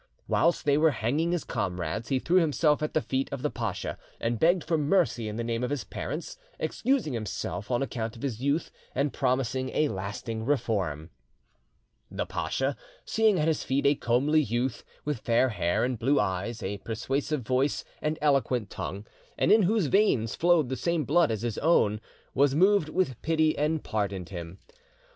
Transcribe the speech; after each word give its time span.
Whilst 0.27 0.65
they 0.65 0.79
were 0.79 0.89
hanging 0.89 1.31
his 1.31 1.43
comrades, 1.43 2.07
he 2.07 2.17
threw 2.17 2.37
himself 2.37 2.81
at 2.81 2.95
the 2.95 3.03
feet 3.03 3.31
of 3.31 3.43
the 3.43 3.51
pacha 3.51 3.99
and 4.19 4.39
begged 4.39 4.63
for 4.63 4.75
mercy 4.75 5.27
in 5.29 5.35
the 5.35 5.43
name 5.43 5.63
of 5.63 5.69
his 5.69 5.83
parents, 5.83 6.39
excusing 6.57 7.13
himself 7.13 7.69
on 7.69 7.83
account 7.83 8.15
of 8.15 8.23
his 8.23 8.41
youth, 8.41 8.71
and 8.95 9.13
promising 9.13 9.69
a 9.69 9.89
lasting 9.89 10.43
reform. 10.43 11.11
The 12.09 12.25
pacha, 12.25 12.77
seeing 13.05 13.39
at 13.39 13.47
his 13.47 13.63
feet 13.63 13.85
a 13.85 13.93
comely 13.93 14.41
youth, 14.41 14.83
with 15.05 15.19
fair 15.19 15.49
hair 15.49 15.83
and 15.83 15.99
blue 15.99 16.19
eyes, 16.19 16.63
a 16.63 16.79
persuasive 16.79 17.43
voice, 17.43 17.85
and 18.01 18.17
eloquent 18.23 18.71
tongue, 18.71 19.05
and 19.37 19.51
in 19.51 19.61
whose 19.61 19.85
veins 19.85 20.33
flowed 20.33 20.69
the 20.69 20.75
same 20.75 21.03
blood 21.05 21.29
as 21.29 21.43
his 21.43 21.59
own, 21.59 22.01
was 22.33 22.55
moved 22.55 22.89
with 22.89 23.21
pity 23.21 23.55
and 23.55 23.83
pardoned 23.83 24.29
him. 24.29 24.57